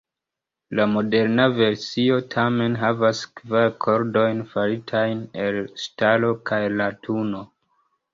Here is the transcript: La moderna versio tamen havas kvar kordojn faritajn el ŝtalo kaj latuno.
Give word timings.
La 0.77 0.85
moderna 0.91 1.43
versio 1.57 2.15
tamen 2.35 2.77
havas 2.83 3.21
kvar 3.39 3.67
kordojn 3.85 4.41
faritajn 4.55 5.21
el 5.45 5.61
ŝtalo 5.83 6.33
kaj 6.51 6.61
latuno. 6.81 7.45